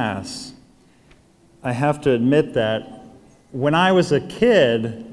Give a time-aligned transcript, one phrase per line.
[0.00, 0.54] Mass,
[1.62, 3.04] I have to admit that
[3.52, 5.04] when I was a kid,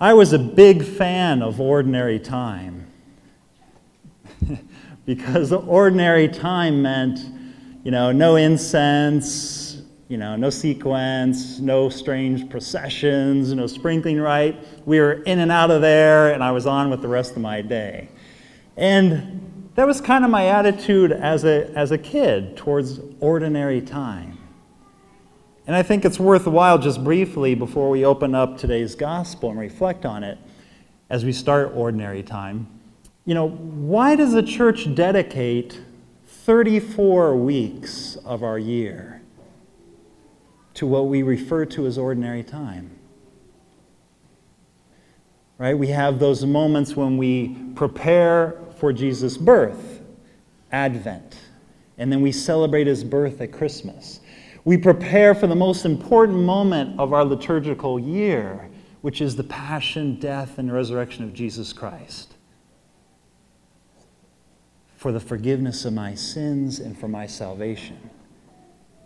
[0.00, 2.90] I was a big fan of ordinary time.
[5.06, 7.20] because ordinary time meant,
[7.84, 14.56] you know, no incense, you know, no sequence, no strange processions, no sprinkling rite.
[14.84, 17.42] We were in and out of there, and I was on with the rest of
[17.42, 18.08] my day.
[18.76, 24.36] And that was kind of my attitude as a, as a kid towards ordinary time.
[25.66, 30.04] And I think it's worthwhile just briefly before we open up today's gospel and reflect
[30.04, 30.36] on it
[31.08, 32.68] as we start ordinary time.
[33.24, 35.80] You know, why does the church dedicate
[36.26, 39.22] 34 weeks of our year
[40.74, 42.90] to what we refer to as ordinary time.
[45.56, 45.78] Right?
[45.78, 50.00] We have those moments when we prepare for Jesus' birth,
[50.72, 51.36] Advent,
[51.98, 54.20] and then we celebrate his birth at Christmas.
[54.64, 58.70] We prepare for the most important moment of our liturgical year,
[59.02, 62.34] which is the passion, death, and resurrection of Jesus Christ.
[64.96, 68.10] For the forgiveness of my sins and for my salvation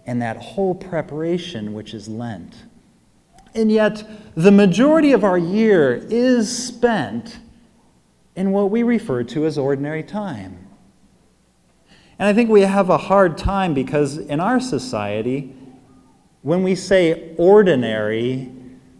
[0.07, 2.55] and that whole preparation, which is Lent.
[3.55, 4.05] And yet,
[4.35, 7.39] the majority of our year is spent
[8.37, 10.67] in what we refer to as ordinary time.
[12.19, 15.55] And I think we have a hard time because in our society,
[16.43, 18.53] when we say ordinary,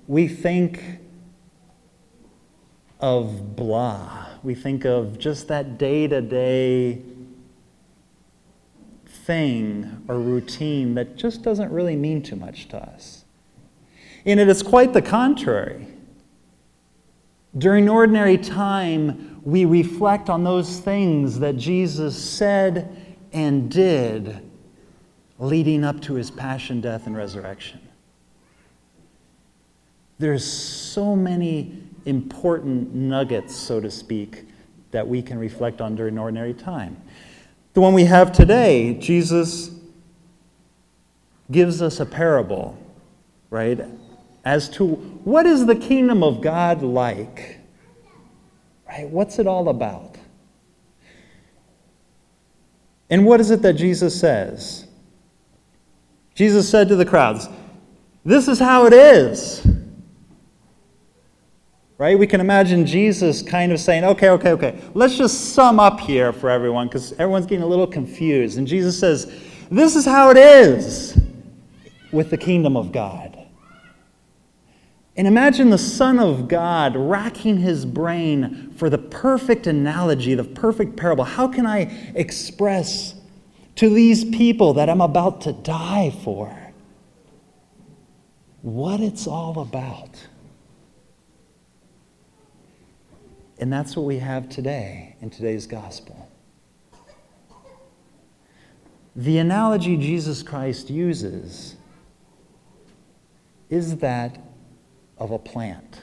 [0.07, 0.83] we think
[3.01, 4.27] of blah.
[4.43, 7.03] We think of just that day to day
[9.07, 13.25] thing or routine that just doesn't really mean too much to us.
[14.27, 15.87] And it is quite the contrary.
[17.57, 22.97] During ordinary time, we reflect on those things that Jesus said
[23.33, 24.41] and did
[25.39, 27.81] leading up to his passion, death, and resurrection.
[30.19, 34.47] There's so many important nuggets, so to speak,
[34.93, 36.97] that we can reflect on during ordinary time.
[37.75, 39.71] The one we have today, Jesus
[41.51, 42.79] gives us a parable,
[43.51, 43.81] right?
[44.45, 47.59] As to what is the kingdom of God like?
[48.87, 49.09] Right?
[49.09, 50.17] What's it all about?
[53.11, 54.87] And what is it that Jesus says?
[56.35, 57.49] Jesus said to the crowds,
[58.25, 59.67] This is how it is.
[61.97, 62.19] Right?
[62.19, 66.33] We can imagine Jesus kind of saying, okay, okay, okay, let's just sum up here
[66.33, 68.59] for everyone because everyone's getting a little confused.
[68.59, 69.33] And Jesus says,
[69.71, 71.19] this is how it is
[72.13, 73.34] with the kingdom of God.
[75.17, 80.97] And imagine the Son of God racking his brain for the perfect analogy, the perfect
[80.97, 81.23] parable.
[81.23, 83.15] How can I express
[83.77, 86.73] to these people that I'm about to die for
[88.63, 90.27] what it's all about?
[93.59, 96.29] And that's what we have today in today's gospel.
[99.15, 101.77] The analogy Jesus Christ uses
[103.71, 104.41] is that
[105.19, 106.03] of a plant.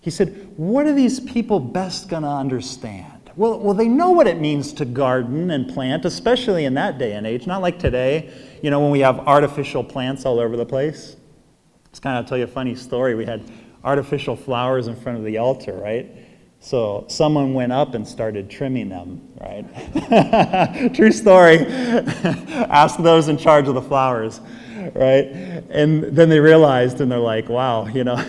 [0.00, 3.30] He said, What are these people best going to understand?
[3.36, 7.12] Well, well, they know what it means to garden and plant, especially in that day
[7.12, 10.66] and age, not like today, you know, when we have artificial plants all over the
[10.66, 11.16] place.
[11.90, 13.14] It's kind of tell you a funny story.
[13.14, 13.44] We had
[13.84, 16.10] artificial flowers in front of the altar, right?
[16.60, 19.64] So someone went up and started trimming them, right?
[20.94, 21.58] True story.
[21.66, 24.40] Ask those in charge of the flowers,
[24.94, 25.26] right?
[25.70, 28.16] And then they realized and they're like, wow, you know,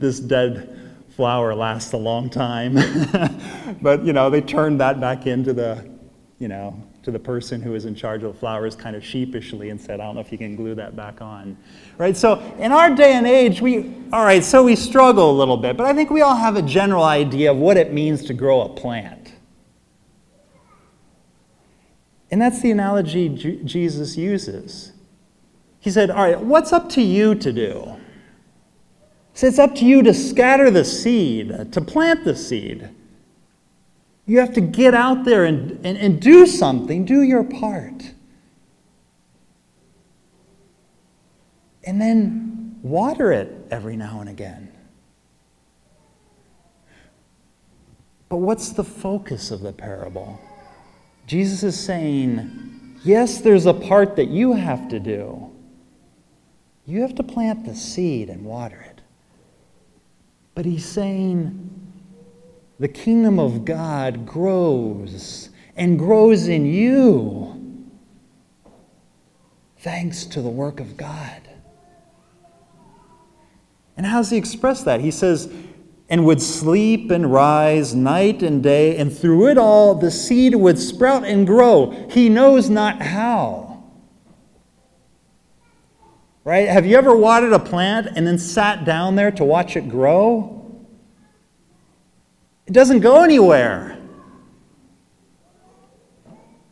[0.00, 0.72] this dead
[1.10, 2.74] flower lasts a long time.
[3.80, 5.88] but, you know, they turned that back into the,
[6.38, 9.70] you know, to the person who was in charge of the flowers kind of sheepishly
[9.70, 11.56] and said, I don't know if you can glue that back on.
[11.98, 12.16] Right?
[12.16, 15.76] So in our day and age, we, all right, so we struggle a little bit,
[15.76, 18.62] but I think we all have a general idea of what it means to grow
[18.62, 19.34] a plant.
[22.32, 24.90] And that's the analogy J- Jesus uses.
[25.78, 27.84] He said, All right, what's up to you to do?
[29.32, 32.90] He said, It's up to you to scatter the seed, to plant the seed.
[34.26, 38.12] You have to get out there and, and, and do something, do your part.
[41.84, 44.72] And then water it every now and again.
[48.28, 50.40] But what's the focus of the parable?
[51.28, 55.52] Jesus is saying, yes, there's a part that you have to do.
[56.86, 59.00] You have to plant the seed and water it.
[60.56, 61.75] But he's saying,
[62.78, 67.52] the kingdom of God grows and grows in you
[69.78, 71.42] thanks to the work of God.
[73.96, 75.00] And how does he express that?
[75.00, 75.50] He says,
[76.08, 80.78] and would sleep and rise night and day, and through it all the seed would
[80.78, 81.90] sprout and grow.
[82.10, 83.84] He knows not how.
[86.44, 86.68] Right?
[86.68, 90.65] Have you ever watered a plant and then sat down there to watch it grow?
[92.66, 93.98] It doesn't go anywhere.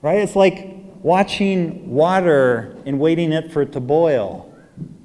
[0.03, 0.19] Right?
[0.19, 0.69] It's like
[1.03, 4.51] watching water and waiting it for it to boil.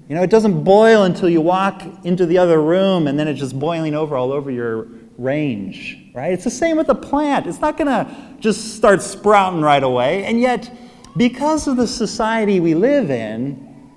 [0.08, 3.40] You know, it doesn't boil until you walk into the other room and then it's
[3.40, 4.88] just boiling over all over your
[5.20, 6.34] range, right?
[6.34, 7.46] It's the same with the plant.
[7.46, 8.10] It's not going to
[8.40, 10.24] just start sprouting right away.
[10.24, 10.72] And yet,
[11.16, 13.92] because of the society we live in,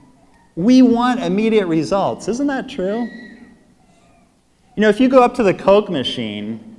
[0.55, 2.29] we want immediate results.
[2.29, 3.09] Isn't that true?
[4.77, 6.72] You know, if you go up to the Coke machine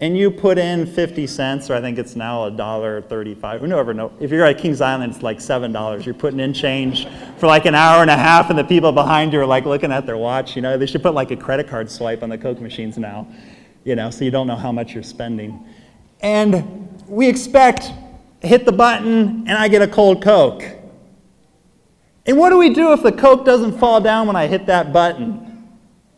[0.00, 3.60] and you put in 50 cents, or I think it's now a dollar 35.
[3.60, 4.12] Who never know?
[4.18, 6.06] If you're at Kings Island, it's like seven dollars.
[6.06, 7.06] You're putting in change
[7.36, 9.92] for like an hour and a half, and the people behind you are like looking
[9.92, 10.56] at their watch.
[10.56, 13.28] You know, they should put like a credit card swipe on the Coke machines now.
[13.84, 15.64] You know, so you don't know how much you're spending.
[16.20, 17.90] And we expect
[18.42, 20.64] hit the button and I get a cold Coke.
[22.26, 24.92] And what do we do if the Coke doesn't fall down when I hit that
[24.92, 25.49] button?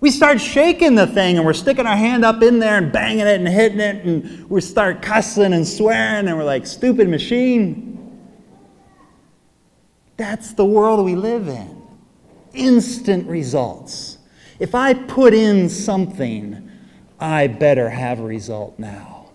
[0.02, 3.20] We start shaking the thing and we're sticking our hand up in there and banging
[3.20, 8.20] it and hitting it and we start cussing and swearing and we're like, stupid machine.
[10.16, 11.80] That's the world we live in.
[12.52, 14.18] Instant results.
[14.58, 16.68] If I put in something,
[17.20, 19.30] I better have a result now.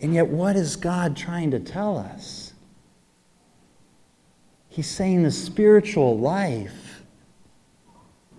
[0.00, 2.54] And yet, what is God trying to tell us?
[4.68, 6.89] He's saying the spiritual life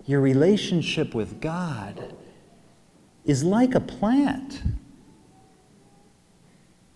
[0.04, 2.14] your relationship with God
[3.24, 4.62] is like a plant.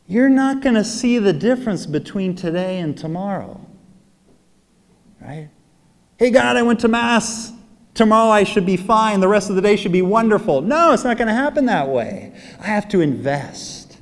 [0.07, 3.61] You're not going to see the difference between today and tomorrow.
[5.21, 5.51] Right?
[6.19, 7.53] Hey, God, I went to Mass.
[7.95, 9.21] Tomorrow I should be fine.
[9.21, 10.61] The rest of the day should be wonderful.
[10.61, 12.33] No, it's not going to happen that way.
[12.61, 13.99] I have to invest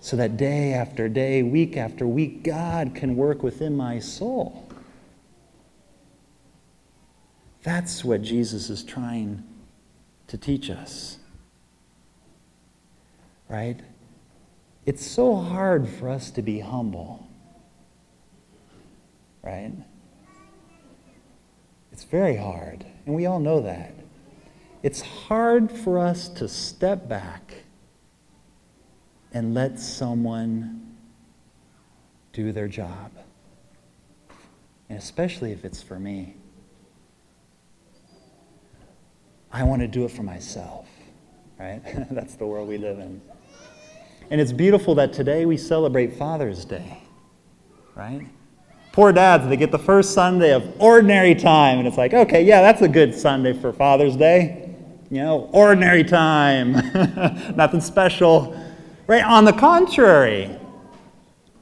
[0.00, 4.65] so that day after day, week after week, God can work within my soul.
[7.66, 9.42] That's what Jesus is trying
[10.28, 11.18] to teach us.
[13.48, 13.80] Right?
[14.86, 17.26] It's so hard for us to be humble.
[19.42, 19.72] Right?
[21.90, 22.86] It's very hard.
[23.04, 23.94] And we all know that.
[24.84, 27.64] It's hard for us to step back
[29.32, 30.96] and let someone
[32.32, 33.10] do their job.
[34.88, 36.36] And especially if it's for me.
[39.56, 40.86] I want to do it for myself,
[41.58, 41.80] right?
[42.10, 43.22] That's the world we live in.
[44.30, 46.98] And it's beautiful that today we celebrate Father's Day,
[47.94, 48.26] right?
[48.92, 52.60] Poor dads, they get the first Sunday of ordinary time, and it's like, okay, yeah,
[52.60, 54.74] that's a good Sunday for Father's Day.
[55.10, 56.72] You know, ordinary time,
[57.56, 58.62] nothing special.
[59.06, 59.24] Right?
[59.24, 60.48] On the contrary,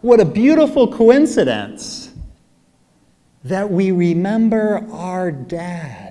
[0.00, 2.12] what a beautiful coincidence
[3.44, 6.03] that we remember our dad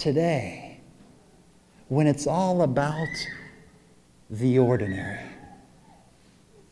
[0.00, 0.80] today
[1.88, 3.08] when it's all about
[4.30, 5.20] the ordinary,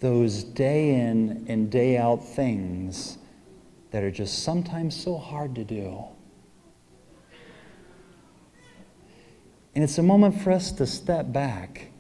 [0.00, 3.18] those day in and day out things
[3.90, 6.02] that are just sometimes so hard to do.
[9.74, 11.90] And it's a moment for us to step back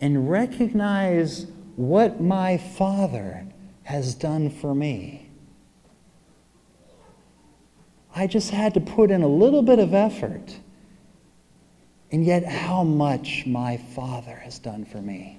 [0.00, 1.46] and recognize
[1.76, 3.46] what my Father
[3.84, 5.25] has done for me.
[8.16, 10.58] I just had to put in a little bit of effort.
[12.10, 15.38] And yet, how much my Father has done for me.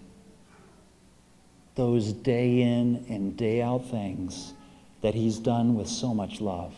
[1.73, 4.53] Those day in and day out things
[5.01, 6.75] that He's done with so much love.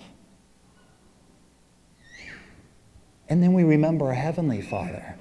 [3.27, 5.17] And then we remember our Heavenly Father.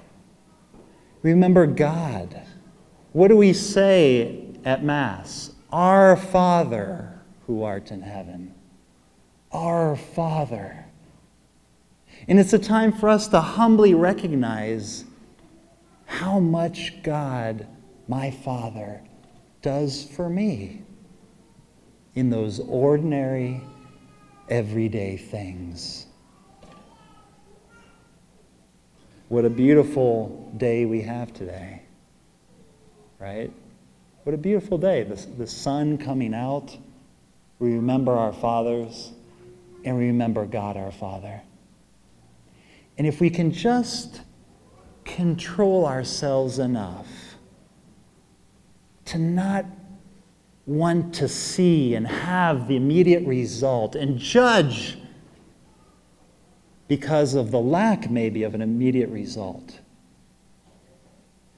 [1.23, 2.41] Remember God.
[3.11, 5.51] What do we say at Mass?
[5.73, 8.55] Our Father who art in heaven.
[9.51, 10.85] Our Father.
[12.27, 15.05] And it's a time for us to humbly recognize
[16.05, 17.67] how much God,
[18.07, 19.01] my Father,
[19.61, 20.83] does for me
[22.15, 23.61] in those ordinary,
[24.49, 26.05] everyday things.
[29.29, 31.83] What a beautiful day we have today,
[33.19, 33.51] right?
[34.23, 35.03] What a beautiful day.
[35.03, 36.75] The, the sun coming out.
[37.59, 39.11] We remember our fathers
[39.83, 41.41] and remember God our Father.
[42.97, 44.21] And if we can just
[45.05, 47.07] control ourselves enough
[49.05, 49.65] to not
[50.65, 54.97] want to see and have the immediate result and judge
[56.87, 59.79] because of the lack, maybe, of an immediate result,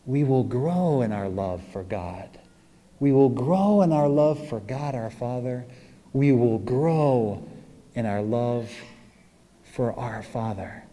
[0.06, 2.30] we will grow in our love for God.
[3.00, 5.66] We will grow in our love for God our Father.
[6.14, 7.48] We will grow
[7.96, 8.72] in our love
[9.64, 10.84] for our Father.